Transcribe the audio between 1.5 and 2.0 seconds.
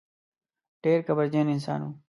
انسان و.